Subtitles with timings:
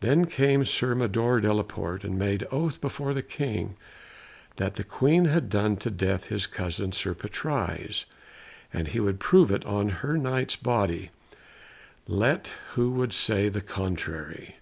[0.00, 3.76] Then came Sir Mador de la Porte, and made oath before the King
[4.56, 8.04] that the Queen had done to death his cousin Sir Patrise
[8.72, 11.12] and he would prove it on her Knight's body,
[12.08, 14.56] let who would say the contrary.